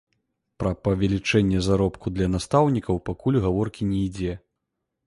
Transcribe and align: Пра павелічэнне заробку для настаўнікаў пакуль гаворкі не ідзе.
Пра 0.61 0.71
павелічэнне 0.87 1.59
заробку 1.67 2.15
для 2.17 2.27
настаўнікаў 2.37 2.95
пакуль 3.13 3.41
гаворкі 3.47 3.81
не 3.93 4.03
ідзе. 4.09 4.33